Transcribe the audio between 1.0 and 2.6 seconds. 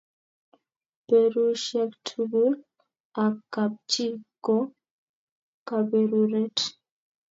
berushiek tugul